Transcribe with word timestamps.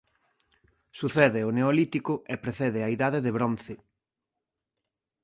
Sucede 0.99 1.39
ao 1.41 1.53
Neolítico 1.57 2.13
e 2.33 2.35
precede 2.43 2.79
á 2.85 2.89
Idade 2.95 3.19
de 3.25 3.31
Bronce. 3.37 3.73